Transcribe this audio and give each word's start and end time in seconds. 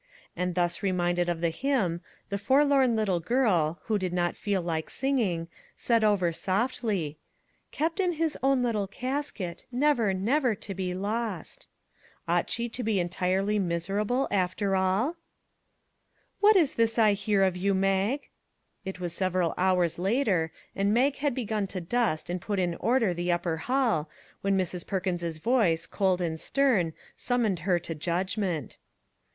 And 0.35 0.55
thus 0.55 0.81
reminded 0.81 1.29
of 1.29 1.41
the 1.41 1.51
hymn, 1.51 2.01
the 2.29 2.39
forlorn 2.39 2.95
little 2.95 3.19
girl, 3.19 3.79
who 3.83 3.99
did 3.99 4.13
not 4.13 4.35
feel 4.35 4.59
like 4.63 4.89
singing, 4.89 5.47
said 5.77 6.03
over 6.03 6.31
softly:" 6.31 7.19
Kept 7.71 7.99
in 7.99 8.13
his 8.13 8.35
own 8.41 8.63
royal 8.63 8.87
casket, 8.87 9.67
Never, 9.71 10.11
never 10.11 10.55
to 10.55 10.73
be 10.73 10.95
lost!" 10.95 11.67
Ought 12.27 12.49
she 12.49 12.67
to 12.67 12.81
be 12.81 12.99
entirely 12.99 13.59
miserable, 13.59 14.27
after 14.31 14.75
all?" 14.75 15.17
What 16.39 16.55
is 16.55 16.71
all 16.73 16.77
this 16.77 16.97
I 16.97 17.13
hear 17.13 17.43
of 17.43 17.55
you, 17.55 17.75
Mag!" 17.75 18.27
It 18.83 18.99
was 18.99 19.13
several 19.13 19.53
hours 19.55 19.99
later, 19.99 20.51
and 20.75 20.91
Mag 20.91 21.17
had 21.17 21.35
be 21.35 21.45
gun 21.45 21.67
to 21.67 21.79
dust 21.79 22.27
and 22.27 22.41
put 22.41 22.57
in 22.57 22.73
order 22.77 23.13
the 23.13 23.31
upper 23.31 23.57
hall," 23.57 24.09
RAISINS" 24.09 24.13
when 24.41 24.57
Mrs. 24.57 24.87
Perkins's 24.87 25.37
voice 25.37 25.85
cold 25.85 26.21
and 26.21 26.39
stern, 26.39 26.93
sum 27.15 27.43
moned 27.43 27.59
her 27.59 27.77
to 27.77 27.93
judgment. 27.93 28.79